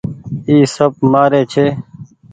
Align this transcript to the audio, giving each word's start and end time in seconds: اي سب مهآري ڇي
اي 0.47 0.55
سب 0.75 0.91
مهآري 1.11 1.41
ڇي 1.51 1.65